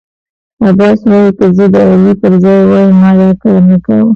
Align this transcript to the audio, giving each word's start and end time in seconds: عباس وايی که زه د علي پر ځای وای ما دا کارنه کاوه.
عباس 0.69 0.99
وايی 1.09 1.31
که 1.37 1.45
زه 1.57 1.65
د 1.73 1.75
علي 1.89 2.13
پر 2.21 2.33
ځای 2.43 2.61
وای 2.69 2.87
ما 3.01 3.11
دا 3.19 3.29
کارنه 3.41 3.77
کاوه. 3.85 4.09